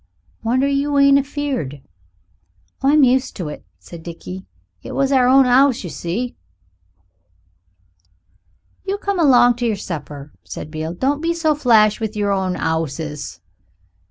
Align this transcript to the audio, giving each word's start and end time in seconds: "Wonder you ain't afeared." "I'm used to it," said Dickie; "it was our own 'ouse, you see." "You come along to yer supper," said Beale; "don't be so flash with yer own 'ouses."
"Wonder 0.41 0.67
you 0.67 0.97
ain't 0.97 1.19
afeared." 1.19 1.79
"I'm 2.81 3.03
used 3.03 3.35
to 3.35 3.49
it," 3.49 3.63
said 3.77 4.01
Dickie; 4.01 4.47
"it 4.81 4.93
was 4.95 5.11
our 5.11 5.27
own 5.27 5.45
'ouse, 5.45 5.83
you 5.83 5.91
see." 5.91 6.35
"You 8.83 8.97
come 8.97 9.19
along 9.19 9.57
to 9.57 9.67
yer 9.67 9.75
supper," 9.75 10.33
said 10.43 10.71
Beale; 10.71 10.95
"don't 10.95 11.21
be 11.21 11.35
so 11.35 11.53
flash 11.53 11.99
with 11.99 12.15
yer 12.15 12.31
own 12.31 12.55
'ouses." 12.55 13.41